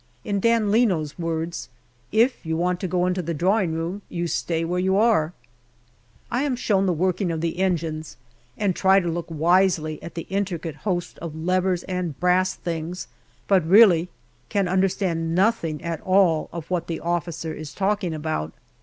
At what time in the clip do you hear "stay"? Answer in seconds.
4.25-4.65